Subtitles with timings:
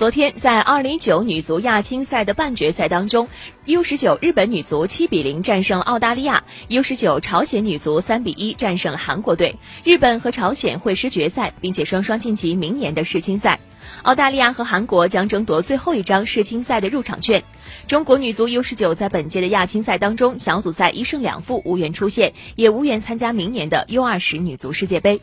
[0.00, 3.28] 昨天在二零一九女足亚青赛的半决赛当中
[3.66, 9.54] u 十九日本女足七比零战胜澳大利亚 u 十九朝鲜女足三比一战胜韩国队。
[9.84, 13.60] 日本和朝鲜会师决赛并且双双晋级明年的世青赛。
[14.02, 17.44] 澳大利亚和韩国将争夺最后一张世青赛的入场券。
[17.86, 25.20] 中国女足 u 十九在本届的亚青赛当中小组赛一胜两负无缘出线也无缘参加明年的 u 二十女足世界杯。